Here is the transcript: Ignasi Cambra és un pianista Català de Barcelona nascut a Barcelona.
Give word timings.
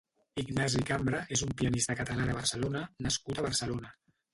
Ignasi 0.43 0.81
Cambra 0.91 1.21
és 1.37 1.45
un 1.49 1.53
pianista 1.61 1.99
Català 2.03 2.29
de 2.33 2.41
Barcelona 2.41 2.87
nascut 3.09 3.41
a 3.47 3.51
Barcelona. 3.53 3.99